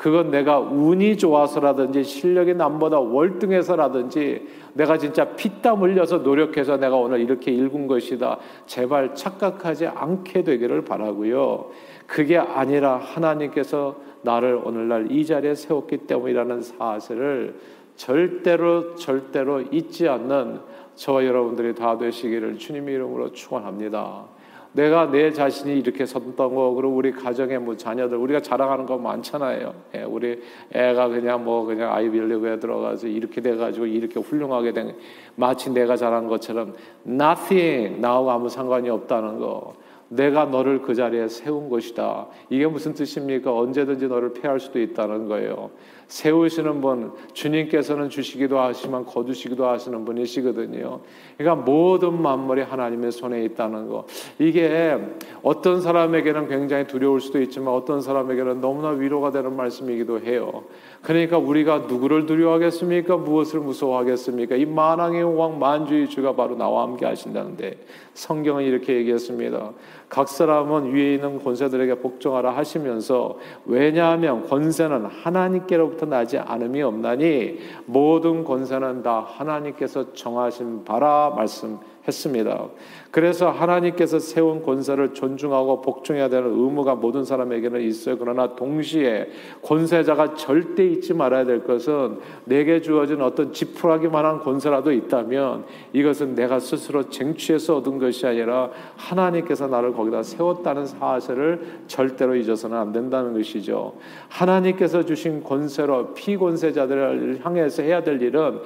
그건 0.00 0.30
내가 0.30 0.60
운이 0.60 1.18
좋아서라든지 1.18 2.04
실력이 2.04 2.54
남보다 2.54 2.98
월등해서라든지 2.98 4.48
내가 4.72 4.96
진짜 4.96 5.26
피땀 5.36 5.82
흘려서 5.82 6.20
노력해서 6.20 6.78
내가 6.78 6.96
오늘 6.96 7.20
이렇게 7.20 7.50
읽은 7.50 7.86
것이다. 7.86 8.38
제발 8.64 9.14
착각하지 9.14 9.88
않게 9.88 10.44
되기를 10.44 10.86
바라고요. 10.86 11.66
그게 12.06 12.38
아니라 12.38 12.96
하나님께서 12.96 14.00
나를 14.22 14.58
오늘날 14.64 15.12
이 15.12 15.26
자리에 15.26 15.54
세웠기 15.54 15.98
때문이라는 16.06 16.62
사실을 16.62 17.56
절대로 17.96 18.94
절대로 18.94 19.60
잊지 19.60 20.08
않는 20.08 20.60
저와 20.94 21.26
여러분들이 21.26 21.74
다 21.74 21.98
되시기를 21.98 22.56
주님의 22.56 22.94
이름으로 22.94 23.32
축원합니다. 23.32 24.39
내가 24.72 25.10
내 25.10 25.32
자신이 25.32 25.78
이렇게 25.78 26.06
섰던 26.06 26.36
거, 26.36 26.72
그리고 26.74 26.94
우리 26.94 27.12
가정의 27.12 27.58
뭐 27.58 27.76
자녀들, 27.76 28.16
우리가 28.16 28.40
자랑하는 28.40 28.86
거 28.86 28.98
많잖아요. 28.98 29.74
예, 29.96 30.02
우리 30.02 30.40
애가 30.72 31.08
그냥 31.08 31.44
뭐 31.44 31.64
그냥 31.64 31.92
아이빌리그에 31.92 32.60
들어가서 32.60 33.08
이렇게 33.08 33.40
돼가지고 33.40 33.86
이렇게 33.86 34.20
훌륭하게 34.20 34.72
된, 34.72 34.94
마치 35.34 35.70
내가 35.70 35.96
잘한 35.96 36.28
것처럼 36.28 36.74
nothing, 37.06 38.00
나하고 38.00 38.30
아무 38.30 38.48
상관이 38.48 38.88
없다는 38.90 39.38
거. 39.38 39.74
내가 40.10 40.44
너를 40.44 40.82
그 40.82 40.94
자리에 40.94 41.28
세운 41.28 41.68
것이다. 41.68 42.26
이게 42.48 42.66
무슨 42.66 42.94
뜻입니까? 42.94 43.56
언제든지 43.56 44.08
너를 44.08 44.32
패할 44.32 44.58
수도 44.58 44.80
있다는 44.80 45.28
거예요. 45.28 45.70
세우시는 46.10 46.80
분, 46.80 47.12
주님께서는 47.32 48.10
주시기도 48.10 48.58
하시지만 48.58 49.06
거두시기도 49.06 49.66
하시는 49.66 50.04
분이시거든요. 50.04 51.00
그러니까 51.38 51.64
모든 51.64 52.20
만물이 52.20 52.62
하나님의 52.62 53.12
손에 53.12 53.44
있다는 53.44 53.88
거. 53.88 54.06
이게 54.40 54.98
어떤 55.44 55.80
사람에게는 55.80 56.48
굉장히 56.48 56.88
두려울 56.88 57.20
수도 57.20 57.40
있지만 57.40 57.72
어떤 57.74 58.00
사람에게는 58.00 58.60
너무나 58.60 58.88
위로가 58.88 59.30
되는 59.30 59.54
말씀이기도 59.54 60.20
해요. 60.20 60.64
그러니까 61.02 61.38
우리가 61.38 61.86
누구를 61.88 62.26
두려워하겠습니까? 62.26 63.16
무엇을 63.16 63.60
무서워하겠습니까? 63.60 64.56
이 64.56 64.66
만왕의 64.66 65.38
왕 65.38 65.60
만주의 65.60 66.08
주가 66.08 66.34
바로 66.34 66.56
나와 66.56 66.82
함께 66.82 67.06
하신다는데 67.06 67.78
성경은 68.14 68.64
이렇게 68.64 68.96
얘기했습니다. 68.96 69.72
각 70.08 70.28
사람은 70.28 70.92
위에 70.92 71.14
있는 71.14 71.42
권세들에게 71.42 72.00
복종하라 72.00 72.56
하시면서 72.56 73.38
왜냐하면 73.64 74.46
권세는 74.48 75.06
하나님께로부터 75.06 75.99
나지 76.06 76.38
않음이 76.38 76.82
없나니 76.82 77.58
모든 77.86 78.44
권세는 78.44 79.02
다 79.02 79.20
하나님께서 79.20 80.12
정하신 80.12 80.84
바라 80.84 81.32
말씀 81.34 81.78
했습니다. 82.06 82.68
그래서 83.10 83.50
하나님께서 83.50 84.20
세운 84.20 84.62
권세를 84.62 85.14
존중하고 85.14 85.80
복종해야 85.80 86.28
되는 86.28 86.48
의무가 86.48 86.94
모든 86.94 87.24
사람에게는 87.24 87.80
있어요. 87.82 88.16
그러나 88.16 88.54
동시에 88.54 89.28
권세자가 89.62 90.34
절대 90.34 90.86
잊지 90.86 91.14
말아야 91.14 91.44
될 91.44 91.64
것은 91.64 92.18
내게 92.44 92.80
주어진 92.80 93.20
어떤 93.20 93.52
지푸라기만한 93.52 94.40
권세라도 94.40 94.92
있다면 94.92 95.64
이것은 95.92 96.36
내가 96.36 96.60
스스로 96.60 97.08
쟁취해서 97.08 97.78
얻은 97.78 97.98
것이 97.98 98.26
아니라 98.26 98.70
하나님께서 98.96 99.66
나를 99.66 99.92
거기다 99.92 100.22
세웠다는 100.22 100.86
사실을 100.86 101.80
절대로 101.88 102.36
잊어서는 102.36 102.76
안 102.76 102.92
된다는 102.92 103.32
것이죠. 103.32 103.94
하나님께서 104.28 105.04
주신 105.04 105.42
권세로 105.42 106.14
피권세자들을 106.14 107.40
향해서 107.42 107.82
해야 107.82 108.04
될 108.04 108.22
일은 108.22 108.60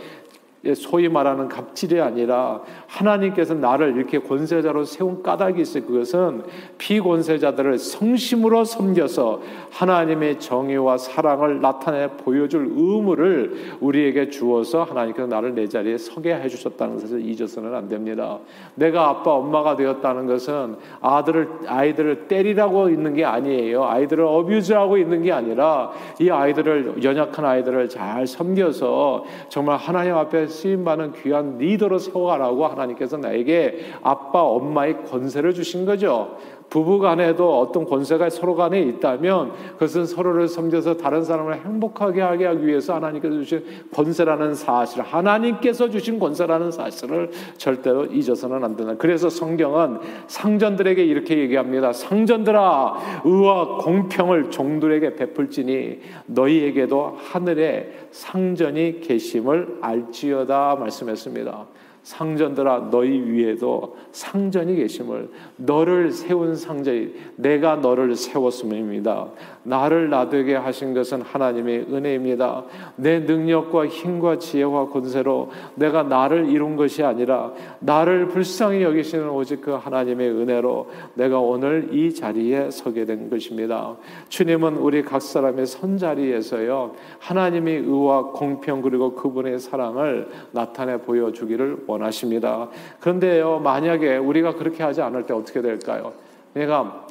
소위 0.75 1.09
말하는 1.09 1.49
갑질이 1.49 2.00
아니라 2.00 2.62
하나님께서 2.87 3.54
나를 3.54 3.97
이렇게 3.97 4.18
권세자로 4.18 4.85
세운 4.85 5.23
까닭이 5.23 5.61
있어요. 5.61 5.85
그것은 5.85 6.42
피권세자들을 6.78 7.78
성심으로 7.78 8.64
섬겨서 8.64 9.42
하나님의 9.71 10.40
정의와 10.40 10.97
사랑을 10.97 11.61
나타내 11.61 12.09
보여줄 12.09 12.71
의무를 12.75 13.76
우리에게 13.80 14.30
주어서 14.30 14.85
하나님께서 14.85 15.26
나를 15.26 15.54
내 15.54 15.66
자리에 15.66 15.99
서게 15.99 16.35
해주셨다는 16.35 16.99
것을 16.99 17.25
잊어서는 17.25 17.75
안 17.75 17.88
됩니다. 17.88 18.38
내가 18.76 19.09
아빠 19.09 19.33
엄마가 19.33 19.76
되었다는 19.76 20.26
것은 20.26 20.76
아들을 21.00 21.49
아이들을 21.66 22.28
때리라고 22.28 22.88
있는 22.88 23.14
게 23.14 23.25
아니에요. 23.25 23.85
아이들을 23.85 24.25
어뷰즈하고 24.25 24.97
있는 24.97 25.23
게 25.23 25.33
아니라 25.33 25.92
이 26.21 26.30
아이들을 26.30 27.02
연약한 27.02 27.44
아이들을 27.44 27.88
잘 27.88 28.26
섬겨서 28.26 29.25
정말 29.49 29.76
하나님 29.76 30.14
앞에 30.14 30.47
쓰임 30.54 30.84
받는 30.84 31.12
귀한 31.23 31.58
리더로 31.58 31.99
세워가라고 31.99 32.66
하나님께서 32.66 33.18
나에게 33.18 33.80
아빠 34.02 34.42
엄마의 34.42 35.04
권세를 35.04 35.52
주신 35.52 35.84
거죠. 35.84 36.38
부부 36.71 36.99
간에도 36.99 37.61
어떤 37.61 37.85
권세가 37.85 38.30
서로 38.30 38.56
간에 38.56 38.80
있다면 38.80 39.52
그것은 39.75 40.06
서로를 40.06 40.49
섬겨서 40.49 40.97
다른 40.97 41.23
사람을 41.23 41.64
행복하게 41.64 42.21
하게 42.21 42.47
하기 42.47 42.66
위해서 42.66 42.94
하나님께서 42.94 43.37
주신 43.37 43.64
권세라는 43.92 44.54
사실, 44.54 45.02
하나님께서 45.02 45.88
주신 45.90 46.18
권세라는 46.18 46.73
사실을 46.73 47.30
절대로 47.56 48.06
잊어서는 48.06 48.64
안 48.64 48.76
된다. 48.76 48.94
그래서 48.99 49.30
성경은 49.30 49.99
상전들에게 50.26 51.04
이렇게 51.04 51.38
얘기합니다. 51.38 51.92
상전들아, 51.92 53.23
의와 53.25 53.78
공평을 53.78 54.50
종들에게 54.50 55.14
베풀지니 55.14 56.00
너희에게도 56.26 57.18
하늘에 57.18 58.09
상전이 58.11 59.00
계심을 59.00 59.78
알지어다 59.80 60.76
말씀했습니다. 60.76 61.66
상전들아 62.04 62.90
너희 62.90 63.18
위에도 63.18 63.96
상전이 64.12 64.76
계심을 64.76 65.30
너를 65.56 66.12
세운 66.12 66.54
상전이 66.54 67.14
내가 67.37 67.76
너를 67.76 68.14
세웠음입니다. 68.14 69.28
나를 69.62 70.11
나되게 70.11 70.54
하신 70.54 70.92
것은 70.92 71.23
하나님의 71.23 71.87
은혜입니다. 71.90 72.64
내 72.96 73.20
능력과 73.20 73.87
힘과 73.87 74.38
지혜와 74.38 74.90
권세로 74.90 75.50
내가 75.76 76.02
나를 76.02 76.50
이룬 76.50 76.76
것이 76.76 77.02
아니라 77.02 77.52
나를 77.80 78.28
불쌍히 78.28 78.82
여기시는 78.82 79.30
오직 79.30 79.62
그 79.62 79.70
하나님의 79.70 80.28
은혜로 80.28 80.90
내가 81.14 81.40
오늘 81.40 81.88
이 81.94 82.12
자리에 82.12 82.70
서게 82.70 83.06
된 83.06 83.30
것입니다. 83.30 83.96
주님은 84.28 84.76
우리 84.76 85.02
각 85.02 85.23
사람의 85.23 85.64
선 85.64 85.96
자리에서요 85.96 86.94
하나님의 87.20 87.78
의와 87.78 88.25
공평 88.32 88.82
그리고 88.82 89.14
그분의 89.14 89.58
사랑을 89.58 90.28
나타내 90.52 90.99
보여주기를 90.99 91.84
원 91.87 91.93
하십니다. 92.02 92.68
그런데요 93.00 93.60
만약에 93.60 94.16
우리가 94.16 94.54
그렇게 94.54 94.82
하지 94.82 95.02
않을 95.02 95.24
때 95.24 95.34
어떻게 95.34 95.62
될까요? 95.62 96.12
내가 96.54 97.06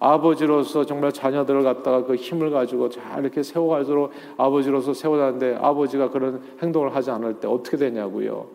아버지로서 0.00 0.86
정말 0.86 1.12
자녀들을 1.12 1.62
갖다가 1.62 2.04
그 2.04 2.14
힘을 2.14 2.50
가지고 2.50 2.88
잘 2.88 3.20
이렇게 3.20 3.42
세워가지고 3.42 4.12
아버지로서 4.36 4.94
세워놨는데 4.94 5.58
아버지가 5.60 6.10
그런 6.10 6.40
행동을 6.62 6.94
하지 6.94 7.10
않을 7.10 7.40
때 7.40 7.48
어떻게 7.48 7.76
되냐고요. 7.76 8.46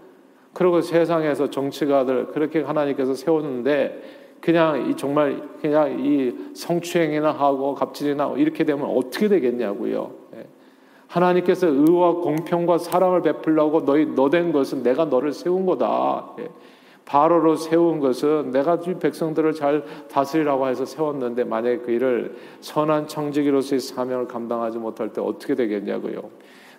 그리고 0.53 0.81
세상에서 0.81 1.49
정치가들 1.49 2.27
그렇게 2.27 2.61
하나님께서 2.61 3.13
세웠는데 3.13 4.21
그냥 4.39 4.89
이 4.89 4.95
정말 4.95 5.41
그냥 5.61 5.99
이 5.99 6.33
성추행이나 6.53 7.31
하고 7.31 7.73
갑질이나 7.75 8.33
이렇게 8.37 8.63
되면 8.63 8.85
어떻게 8.85 9.27
되겠냐고요. 9.27 10.22
예. 11.13 11.19
하나님께서 11.19 11.67
의와 11.67 12.15
공평과 12.15 12.79
사랑을 12.79 13.21
베풀려고 13.21 13.85
너희 13.85 14.05
너 14.05 14.29
된 14.29 14.51
것은 14.51 14.83
내가 14.83 15.05
너를 15.05 15.31
세운 15.31 15.65
거다. 15.65 16.31
예. 16.39 16.49
바로로 17.05 17.55
세운 17.55 17.99
것은 17.99 18.51
내가 18.51 18.79
백성들을 18.79 19.53
잘 19.53 19.83
다스리라고 20.09 20.67
해서 20.67 20.85
세웠는데 20.85 21.43
만약에 21.43 21.79
그 21.79 21.91
일을 21.91 22.35
선한 22.61 23.07
청지기로서의 23.07 23.81
사명을 23.81 24.27
감당하지 24.27 24.77
못할 24.77 25.11
때 25.11 25.21
어떻게 25.21 25.53
되겠냐고요. 25.53 26.21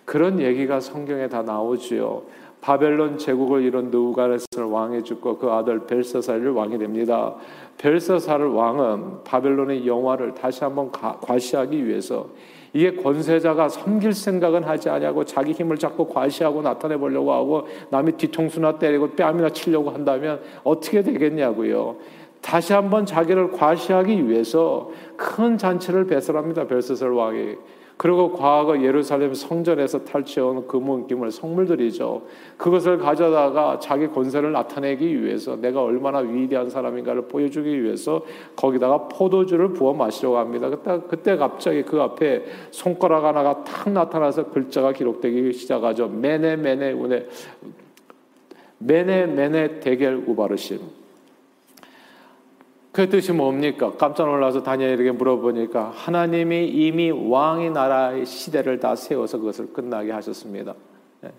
그런 0.03 0.39
얘기가 0.39 0.79
성경에 0.79 1.29
다 1.29 1.43
나오지요. 1.43 2.23
바벨론 2.59 3.19
제국을 3.19 3.61
이룬 3.61 3.91
느우가네스를 3.91 4.65
왕이 4.65 5.03
죽고 5.03 5.37
그 5.37 5.51
아들 5.51 5.85
벨사살을 5.85 6.49
왕이 6.49 6.79
됩니다. 6.79 7.35
벨사살을 7.77 8.47
왕은 8.47 9.23
바벨론의 9.23 9.85
영화를 9.85 10.33
다시 10.33 10.63
한번 10.63 10.91
과시하기 10.91 11.85
위해서 11.85 12.27
이게 12.75 12.91
권세자가 12.93 13.69
섬길 13.69 14.11
생각은 14.11 14.65
하지 14.65 14.89
아니하고 14.89 15.23
자기 15.23 15.53
힘을 15.53 15.77
자꾸 15.77 16.05
과시하고 16.09 16.61
나타내 16.61 16.97
보려고 16.97 17.31
하고 17.31 17.67
남이 17.89 18.17
뒤통수나 18.17 18.77
때리고 18.77 19.11
뺨이나 19.11 19.49
치려고 19.49 19.91
한다면 19.91 20.41
어떻게 20.61 21.01
되겠냐고요. 21.01 21.95
다시 22.41 22.73
한번 22.73 23.05
자기를 23.05 23.51
과시하기 23.51 24.27
위해서 24.27 24.91
큰 25.15 25.57
잔치를 25.57 26.05
배설합니다. 26.05 26.67
벨스설 26.67 27.13
왕이. 27.13 27.55
그리고 27.97 28.33
과거 28.33 28.81
예루살렘 28.81 29.33
성전에서 29.33 30.03
탈취해온 30.03 30.67
금은 30.67 31.07
기물 31.07 31.31
성물들이죠. 31.31 32.23
그것을 32.57 32.97
가져다가 32.97 33.79
자기 33.79 34.07
권세를 34.07 34.51
나타내기 34.51 35.23
위해서 35.23 35.55
내가 35.55 35.81
얼마나 35.81 36.19
위대한 36.19 36.69
사람인가를 36.69 37.27
보여주기 37.27 37.81
위해서 37.83 38.21
거기다가 38.55 39.07
포도주를 39.07 39.69
부어 39.69 39.93
마시려고 39.93 40.37
합니다. 40.37 40.69
그때, 40.69 40.99
그때 41.07 41.37
갑자기 41.37 41.83
그 41.83 42.01
앞에 42.01 42.43
손가락 42.71 43.23
하나가 43.23 43.63
탁 43.63 43.89
나타나서 43.89 44.49
글자가 44.49 44.91
기록되기 44.91 45.53
시작하죠. 45.53 46.09
메네 46.09 46.57
메네 46.57 46.91
우네 46.91 47.27
메네 48.79 49.25
메네 49.27 49.79
대결 49.79 50.21
우바르심. 50.27 51.04
그 52.95 53.09
뜻이 53.09 53.33
뭡니까? 53.33 53.91
깜짝 53.97 54.25
놀라서 54.27 54.63
다니엘에게 54.63 55.11
물어보니까 55.11 55.91
하나님이 55.93 56.67
이미 56.69 57.11
왕의 57.11 57.71
나라의 57.71 58.25
시대를 58.25 58.79
다 58.79 58.95
세워서 58.95 59.39
그것을 59.39 59.73
끝나게 59.73 60.13
하셨습니다. 60.13 60.73
네. 61.19 61.29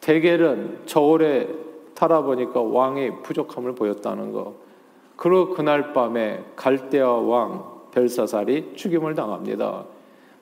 대결은 0.00 0.78
저울에 0.86 1.46
타라보니까 1.94 2.62
왕이 2.62 3.22
부족함을 3.22 3.74
보였다는 3.74 4.32
거. 4.32 4.54
그리고 5.16 5.50
그날 5.50 5.92
밤에 5.92 6.42
갈대아 6.56 7.12
왕 7.16 7.66
벨사살이 7.90 8.72
죽임을 8.74 9.14
당합니다. 9.14 9.84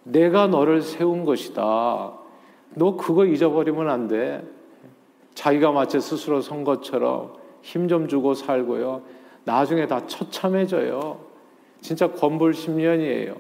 내가 0.04 0.46
너를 0.46 0.80
세운 0.80 1.24
것이다. 1.24 2.12
너 2.76 2.96
그거 2.96 3.24
잊어버리면 3.24 3.90
안 3.90 4.06
돼. 4.06 4.44
자기가 5.34 5.72
마치 5.72 6.00
스스로 6.00 6.40
선 6.40 6.62
것처럼 6.62 7.32
힘 7.62 7.88
좀 7.88 8.06
주고 8.06 8.34
살고요. 8.34 9.25
나중에 9.46 9.86
다 9.86 10.04
처참해져요. 10.06 11.18
진짜 11.80 12.08
건불 12.08 12.52
10년이에요. 12.52 13.36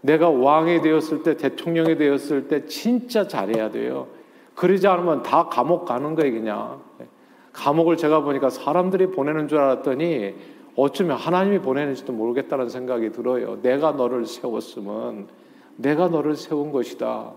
내가 0.00 0.30
왕이 0.30 0.80
되었을 0.80 1.22
때, 1.22 1.36
대통령이 1.36 1.96
되었을 1.96 2.48
때 2.48 2.64
진짜 2.64 3.28
잘해야 3.28 3.70
돼요. 3.70 4.08
그러지 4.54 4.86
않으면 4.86 5.22
다 5.22 5.48
감옥 5.48 5.84
가는 5.84 6.14
거예요, 6.14 6.32
그냥. 6.32 6.80
감옥을 7.52 7.98
제가 7.98 8.20
보니까 8.20 8.48
사람들이 8.48 9.08
보내는 9.08 9.48
줄 9.48 9.58
알았더니 9.58 10.34
어쩌면 10.74 11.18
하나님이 11.18 11.58
보내는지도 11.58 12.14
모르겠다는 12.14 12.70
생각이 12.70 13.12
들어요. 13.12 13.60
내가 13.60 13.92
너를 13.92 14.24
세웠으면 14.24 15.28
내가 15.76 16.08
너를 16.08 16.34
세운 16.36 16.72
것이다. 16.72 17.32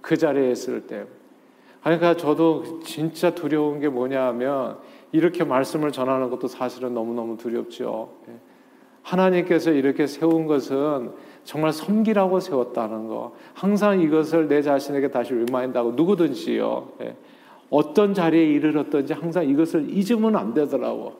그 0.00 0.16
자리에 0.16 0.52
있을 0.52 0.86
때. 0.86 1.04
그러니까 1.82 2.16
저도 2.16 2.80
진짜 2.84 3.34
두려운 3.34 3.80
게 3.80 3.88
뭐냐 3.88 4.26
하면 4.28 4.78
이렇게 5.12 5.44
말씀을 5.44 5.92
전하는 5.92 6.30
것도 6.30 6.48
사실은 6.48 6.94
너무너무 6.94 7.36
두렵죠. 7.36 8.12
예. 8.28 8.34
하나님께서 9.02 9.72
이렇게 9.72 10.06
세운 10.06 10.46
것은 10.46 11.12
정말 11.44 11.72
섬기라고 11.72 12.40
세웠다는 12.40 13.08
거. 13.08 13.34
항상 13.54 14.00
이것을 14.00 14.48
내 14.48 14.62
자신에게 14.62 15.10
다시 15.10 15.34
remind하고 15.34 15.92
누구든지요. 15.92 16.88
예. 17.02 17.16
어떤 17.70 18.14
자리에 18.14 18.44
이르렀든지 18.44 19.12
항상 19.12 19.48
이것을 19.48 19.86
잊으면 19.90 20.36
안 20.36 20.54
되더라고. 20.54 21.14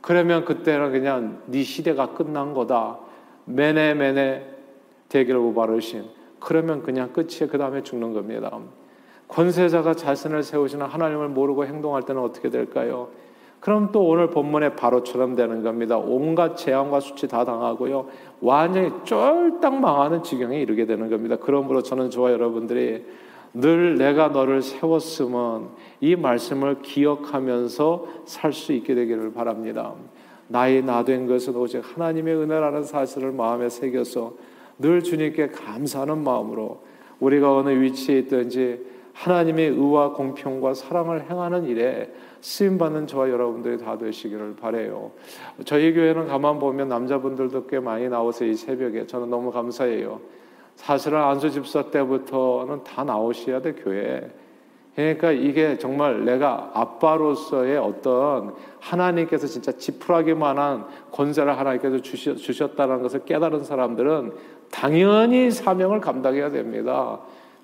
그러면 0.00 0.44
그때는 0.44 0.92
그냥 0.92 1.42
네 1.46 1.62
시대가 1.62 2.12
끝난 2.12 2.54
거다. 2.54 2.98
매네 3.46 3.94
매네 3.94 4.54
대결고 5.08 5.54
바르신. 5.54 6.04
그러면 6.40 6.82
그냥 6.82 7.12
끝이에요. 7.12 7.48
그 7.50 7.58
다음에 7.58 7.82
죽는 7.82 8.12
겁니다. 8.12 8.58
권세자가 9.28 9.94
자신을 9.94 10.42
세우시는 10.42 10.86
하나님을 10.86 11.28
모르고 11.28 11.66
행동할 11.66 12.02
때는 12.02 12.22
어떻게 12.22 12.50
될까요? 12.50 13.08
그럼 13.60 13.90
또 13.92 14.06
오늘 14.06 14.30
본문의 14.30 14.76
바로처럼 14.76 15.34
되는 15.34 15.62
겁니다. 15.62 15.98
온갖 15.98 16.56
재앙과 16.56 17.00
수치 17.00 17.26
다 17.26 17.44
당하고요. 17.44 18.06
완전히 18.40 18.90
쫄딱 19.04 19.80
망하는 19.80 20.22
지경에 20.22 20.60
이르게 20.60 20.86
되는 20.86 21.10
겁니다. 21.10 21.36
그러므로 21.40 21.82
저는 21.82 22.10
저와 22.10 22.32
여러분들이 22.32 23.04
늘 23.54 23.96
내가 23.96 24.28
너를 24.28 24.62
세웠으면 24.62 25.70
이 26.00 26.14
말씀을 26.14 26.82
기억하면서 26.82 28.06
살 28.26 28.52
수 28.52 28.72
있게 28.72 28.94
되기를 28.94 29.32
바랍니다. 29.32 29.94
나의 30.48 30.82
나된 30.82 31.26
것은 31.26 31.56
오직 31.56 31.82
하나님의 31.82 32.34
은혜라는 32.36 32.84
사실을 32.84 33.32
마음에 33.32 33.68
새겨서 33.68 34.34
늘 34.78 35.02
주님께 35.02 35.48
감사하는 35.48 36.22
마음으로 36.22 36.82
우리가 37.20 37.56
어느 37.56 37.70
위치에 37.70 38.20
있든지 38.20 38.97
하나님의 39.18 39.70
의와 39.70 40.12
공평과 40.12 40.74
사랑을 40.74 41.28
행하는 41.28 41.64
일에 41.64 42.12
쓰임 42.40 42.78
받는 42.78 43.08
저와 43.08 43.30
여러분들이 43.30 43.78
다 43.78 43.98
되시기를 43.98 44.54
바래요. 44.54 45.10
저희 45.64 45.92
교회는 45.92 46.28
가만 46.28 46.60
보면 46.60 46.88
남자분들도 46.88 47.66
꽤 47.66 47.80
많이 47.80 48.08
나오서 48.08 48.44
이 48.44 48.54
새벽에 48.54 49.06
저는 49.06 49.28
너무 49.28 49.50
감사해요. 49.50 50.20
사실은 50.76 51.18
안수 51.18 51.50
집사 51.50 51.90
때부터는 51.90 52.84
다 52.84 53.02
나오셔야 53.02 53.60
돼 53.60 53.72
교회. 53.72 54.30
그러니까 54.94 55.32
이게 55.32 55.78
정말 55.78 56.24
내가 56.24 56.70
아빠로서의 56.74 57.76
어떤 57.76 58.54
하나님께서 58.78 59.48
진짜 59.48 59.72
지푸라기만한 59.72 60.86
권세를 61.10 61.58
하나님께서 61.58 61.98
주셨다는 61.98 63.02
것을 63.02 63.24
깨달은 63.24 63.64
사람들은 63.64 64.32
당연히 64.70 65.50
사명을 65.50 66.00
감당해야 66.00 66.50
됩니다. 66.50 67.18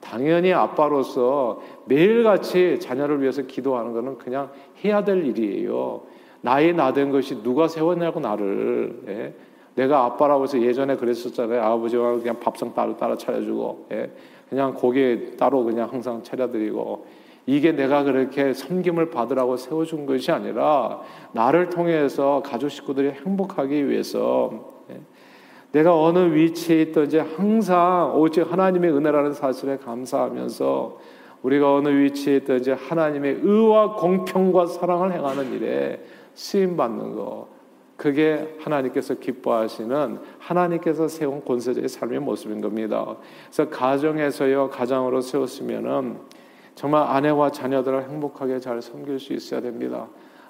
당연히 0.05 0.53
아빠로서 0.53 1.61
매일같이 1.87 2.79
자녀를 2.79 3.23
위해서 3.23 3.43
기도하는 3.43 3.93
것은 3.93 4.19
그냥 4.19 4.51
해야 4.85 5.03
될 5.03 5.25
일이에요. 5.25 6.03
나이 6.43 6.73
나된 6.73 7.11
것이 7.11 7.43
누가 7.43 7.67
세웠냐고 7.67 8.21
나를. 8.21 9.03
예? 9.09 9.35
내가 9.75 10.05
아빠라고 10.05 10.45
해서 10.45 10.61
예전에 10.61 10.97
그랬었잖아요. 10.97 11.61
아버지와 11.63 12.19
그냥 12.19 12.39
밥상 12.39 12.75
따로 12.75 12.97
따로 12.97 13.17
차려주고, 13.17 13.87
예? 13.93 14.11
그냥 14.49 14.75
고기 14.75 15.37
따로 15.37 15.65
그냥 15.65 15.89
항상 15.91 16.23
차려드리고, 16.23 17.07
이게 17.47 17.73
내가 17.73 18.05
그렇게 18.05 18.53
섬김을 18.53 19.11
받으라고 19.11 19.57
세워준 19.57 20.07
것이 20.07 20.31
아니라 20.31 21.01
나를 21.33 21.71
통해서 21.71 22.43
가족 22.45 22.69
식구들이 22.69 23.11
행복하기 23.11 23.89
위해서 23.89 24.51
예, 24.53 24.74
내가 25.75 26.01
어느 26.01 26.33
위치에 26.33 26.83
있든지 26.83 27.19
항상 27.19 28.13
오직 28.15 28.43
하나님의 28.43 28.93
은혜라는 28.93 29.33
사실에 29.33 29.77
감사하면서 29.77 30.99
우리가 31.43 31.75
어느 31.75 31.89
위치에 31.89 32.37
있든지 32.37 32.71
하나님의 32.71 33.41
의와 33.43 33.97
공평과 33.97 34.67
사랑을 34.67 35.13
행하는 35.13 35.53
일에 35.53 36.01
쓰임 36.33 36.77
받는 36.77 37.17
것 37.17 37.49
그게 37.97 38.57
하나님께서 38.61 39.15
기뻐하시는 39.15 40.19
하나님께서 40.39 41.09
세운 41.09 41.45
권세적인 41.45 41.89
삶의 41.89 42.21
모습인 42.21 42.61
겁니다. 42.61 43.17
그래서 43.47 43.69
가정에서요 43.69 44.71
가장으로 44.71 45.21
세웠으면은 45.23 46.19
정말 46.77 47.03
아내와 47.03 47.51
자녀들을 47.51 48.09
행복하게 48.11 48.61
잘 48.61 48.81
섬길 48.81 49.19
수 49.19 49.33
있어야 49.33 49.61
됩니다. 49.61 50.07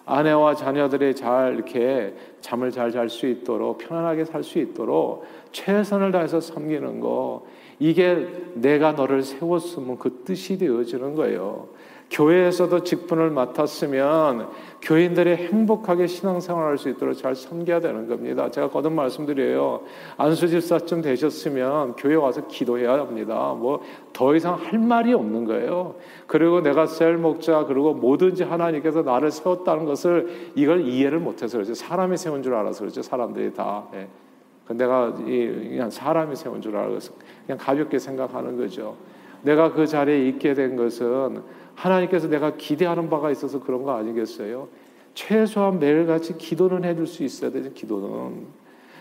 아내와 0.07 0.55
자녀들이 0.55 1.15
잘 1.15 1.55
이렇게 1.55 2.15
잠을 2.41 2.71
잘 2.71 2.91
잘 2.91 3.09
수 3.09 3.27
있도록 3.27 3.79
편안하게 3.79 4.25
살 4.27 4.43
수 4.43 4.59
있도록 4.59 5.25
최선을 5.53 6.13
다해서 6.13 6.41
섬기는 6.41 7.01
거 7.01 7.45
이게 7.79 8.29
내가 8.55 8.93
너를 8.93 9.23
세웠으면 9.23 9.99
그 9.99 10.23
뜻이 10.25 10.59
되어지는 10.59 11.15
거예요. 11.15 11.69
교회에서도 12.11 12.85
직분을 12.85 13.31
맡았으면 13.31 14.49
교인들이 14.83 15.35
행복하게 15.35 16.07
신앙생활 16.07 16.67
할 16.67 16.79
수 16.79 16.89
있도록 16.91 17.17
잘 17.17 17.35
섬겨야 17.35 17.81
되는 17.81 18.07
겁니다. 18.07 18.51
제가 18.51 18.69
거듭 18.69 18.93
말씀드려요. 18.93 19.81
안수집사쯤 20.19 21.01
되셨으면 21.01 21.97
교회 21.97 22.15
와서 22.15 22.47
기도해야 22.47 22.93
합니다. 22.93 23.55
뭐 23.59 23.81
더 24.13 24.37
이상 24.37 24.55
할 24.55 24.79
말이 24.79 25.13
없는 25.13 25.45
거예요. 25.45 25.97
그리고 26.29 26.61
내가 26.61 26.87
셀 26.87 27.17
목자 27.17 27.65
그리고 27.65 27.95
뭐든지 27.95 28.45
하나님께서 28.45 29.03
나를 29.03 29.33
세웠다는 29.33 29.87
것을 29.87 30.53
이걸 30.55 30.87
이해를 30.87 31.19
못해서 31.19 31.57
그렇죠. 31.59 31.75
사람이 31.75 32.17
세운 32.17 32.43
줄 32.43 32.55
알아서 32.55 32.81
그렇죠. 32.81 33.03
사람들이 33.03 33.53
다. 33.55 33.85
예. 33.95 34.07
내가 34.69 35.13
그냥 35.15 35.91
사람이 35.91 36.37
세운 36.37 36.61
줄 36.61 36.77
알아서 36.77 37.13
그냥 37.47 37.59
가볍게 37.59 37.99
생각하는 37.99 38.57
거죠. 38.57 38.97
내가 39.43 39.73
그 39.73 39.87
자리에 39.87 40.27
있게 40.29 40.55
된 40.55 40.77
것은 40.77 41.43
하나님께서 41.75 42.29
내가 42.29 42.57
기대하는 42.57 43.11
바가 43.11 43.31
있어서 43.31 43.61
그런 43.61 43.83
거 43.83 43.93
아니겠어요? 43.97 44.69
최소한 45.13 45.79
매일같이 45.79 46.39
기도는 46.39 46.85
해줄 46.85 47.07
수 47.07 47.23
있어야 47.25 47.51
되죠, 47.51 47.73
기도는. 47.73 48.47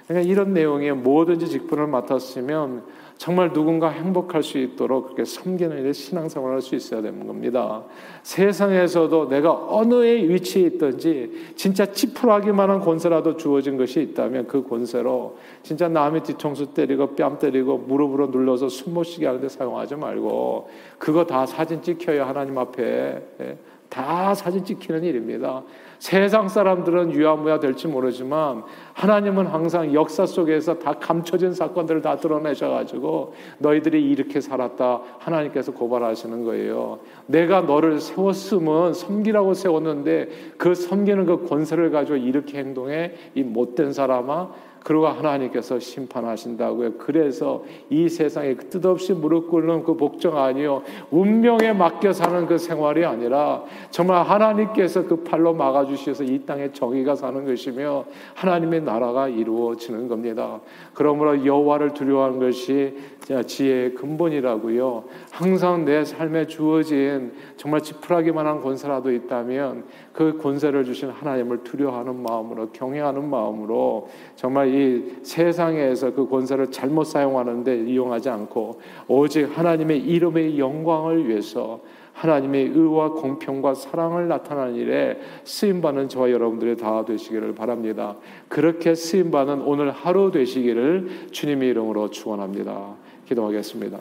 그러니까 0.08 0.30
이런 0.30 0.54
내용에 0.54 0.92
뭐든지 0.92 1.48
직분을 1.48 1.88
맡았으면 1.88 2.84
정말 3.18 3.54
누군가 3.54 3.90
행복할 3.90 4.44
수 4.44 4.58
있도록 4.58 5.06
그렇게 5.06 5.24
섬기는 5.24 5.78
일에 5.80 5.94
신앙생활을 5.94 6.56
할 6.56 6.62
수 6.62 6.76
있어야 6.76 7.02
되는 7.02 7.26
겁니다. 7.28 7.84
세상에서도 8.24 9.30
내가 9.30 9.52
어느 9.70 9.96
위치에 9.96 10.64
있든지 10.64 11.54
진짜 11.56 11.86
찌푸라기만한 11.86 12.80
권세라도 12.80 13.38
주어진 13.38 13.78
것이 13.78 14.02
있다면 14.02 14.48
그 14.48 14.64
권세로 14.68 15.38
진짜 15.62 15.88
남의 15.88 16.24
뒤통수 16.24 16.74
때리고 16.74 17.16
뺨 17.16 17.38
때리고 17.40 17.78
무릎으로 17.80 18.28
눌러서 18.28 18.70
숨 18.70 18.94
못 18.94 19.04
쉬게 19.04 19.26
하는데 19.26 19.50
사용하지 19.50 19.96
말고 19.96 20.70
그거 21.00 21.26
다 21.26 21.46
사진 21.46 21.82
찍혀야 21.82 22.28
하나님 22.28 22.58
앞에 22.58 23.22
예, 23.42 23.58
다 23.94 24.34
사진 24.34 24.66
찍히는 24.66 25.04
일입니다. 25.04 25.62
세상 26.00 26.50
사람들은 26.50 27.14
유아무야 27.14 27.60
될지 27.60 27.88
모르지만 27.88 28.64
하나님은 28.94 29.46
항상 29.46 29.94
역사 29.94 30.26
속에서 30.26 30.80
다 30.80 30.94
감춰진 30.94 31.54
사건들을 31.54 32.02
다 32.02 32.18
드러내셔가지고 32.18 33.36
너희들이 33.60 34.10
이렇게 34.10 34.42
살았다 34.42 35.02
하나님께서 35.20 35.74
고발하시는 35.74 36.44
거예요. 36.44 37.00
내가 37.28 37.62
너를 37.62 38.02
세웠음은 38.02 38.94
섬기라고 38.94 39.54
세웠는데 39.54 40.30
그 40.58 40.74
섬기는 40.74 41.28
그 41.28 41.46
권세를 41.48 41.92
가지고 41.92 42.18
이렇게 42.18 42.58
행동해 42.58 43.14
이 43.36 43.44
못된 43.44 43.94
사람아 43.94 44.73
그러고 44.84 45.08
하나님께서 45.08 45.80
심판하신다고요. 45.80 46.94
그래서 46.98 47.64
이 47.90 48.10
세상에 48.10 48.54
그 48.56 48.70
뜻없이 48.70 49.14
무릎 49.14 49.50
꿇는 49.50 49.84
그 49.84 49.96
복종 49.96 50.38
아니요. 50.38 50.84
운명에 51.10 51.74
맡겨 51.74 52.12
사는 52.14 52.46
그 52.46 52.58
생활이 52.58 53.06
아니라 53.06 53.64
정말 53.92 54.24
하나님께서 54.24 55.06
그 55.08 55.24
팔로 55.24 55.54
막아주셔서 55.54 56.26
이 56.26 56.40
땅에 56.46 56.72
정의가 56.72 57.16
사는 57.16 57.46
것이며 57.46 58.06
하나님의 58.36 58.82
나라가 58.82 59.28
이루어지는 59.28 60.08
겁니다. 60.08 60.60
그러므로 60.94 61.46
여호와를 61.46 61.94
두려워하는 61.94 62.40
것이 62.40 62.98
지혜의 63.46 63.96
근본이라고요. 63.96 65.06
항상 65.32 65.86
내 65.86 66.04
삶에 66.04 66.48
주어진 66.48 67.32
정말 67.56 67.82
지푸라기만한 67.82 68.62
권세라도 68.62 69.12
있다면 69.12 69.86
그 70.14 70.38
권세를 70.38 70.86
주신 70.86 71.10
하나님을 71.10 71.64
두려워하는 71.64 72.22
마음으로 72.22 72.70
경외하는 72.70 73.28
마음으로 73.30 74.10
정말 74.36 74.74
이 74.74 75.16
세상에서 75.24 76.14
그 76.14 76.30
권세를 76.30 76.72
잘못 76.72 77.06
사용하는데 77.06 77.86
이용하지 77.86 78.30
않고 78.30 78.80
오직 79.08 79.46
하나님의 79.58 80.00
이름의 80.00 80.60
영광을 80.60 81.28
위해서 81.28 81.82
하나님의 82.14 82.68
의와 82.68 83.10
공평과 83.10 83.74
사랑을 83.74 84.28
나타내는 84.28 84.76
일에 84.76 85.20
쓰임 85.44 85.82
받는 85.82 86.10
저와 86.10 86.30
여러분들이 86.30 86.78
다 86.78 87.04
되시기를 87.04 87.56
바랍니다. 87.56 88.16
그렇게 88.48 88.94
쓰임 88.94 89.32
받는 89.32 89.62
오늘 89.62 89.90
하루 89.90 90.30
되시기를 90.32 91.30
주님의 91.32 91.70
이름으로 91.70 92.12
축원합니다. 92.12 92.94
기도하겠습니다. 93.28 93.98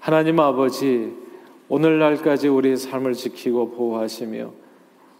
하나님 0.00 0.40
아버지 0.40 1.12
오늘날까지 1.70 2.48
우리 2.48 2.76
삶을 2.76 3.12
지키고 3.12 3.70
보호하시며 3.70 4.50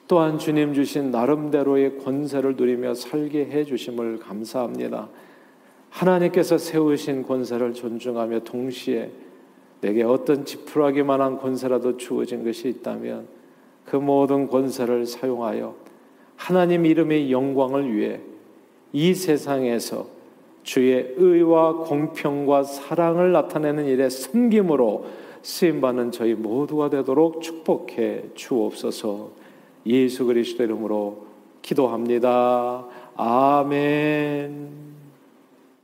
또한 0.09 0.37
주님 0.37 0.75
주신 0.75 1.13
나름대로의 1.13 1.99
권세를 1.99 2.57
누리며 2.57 2.95
살게 2.95 3.47
해 3.47 3.65
주심을 3.65 4.19
감사합니다. 4.19 5.09
하나님께서 5.91 6.59
세우신 6.59 7.23
권세를 7.23 7.73
존중하며 7.73 8.41
동시에 8.41 9.13
내게 9.81 10.03
어떤 10.03 10.45
지푸라기만한 10.45 11.39
권세라도 11.39 11.97
주어진 11.97 12.45
것이 12.45 12.69
있다면 12.69 13.29
그 13.85 13.95
모든 13.95 14.49
권세를 14.49 15.07
사용하여 15.07 15.77
하나님 16.35 16.85
이름의 16.85 17.31
영광을 17.31 17.95
위해 17.95 18.19
이 18.93 19.15
세상에서 19.15 20.09
주의 20.65 21.15
의와 21.17 21.85
공평과 21.85 22.65
사랑을 22.65 23.31
나타내는 23.31 23.87
일에 23.87 24.11
섬김으로 24.11 25.30
쓰임 25.43 25.81
받는 25.81 26.13
저희 26.13 26.35
모두가 26.35 26.91
되도록 26.91 27.43
축복해 27.43 28.31
주옵소서. 28.35 29.31
예수 29.87 30.27
그리스도 30.27 30.63
이름으로 30.65 31.27
기도합니다. 31.63 32.87
아멘. 33.17 34.90